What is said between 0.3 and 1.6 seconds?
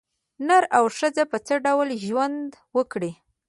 نر او ښځه په څه